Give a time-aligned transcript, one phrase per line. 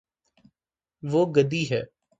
[1.03, 1.81] وہ گدی ہے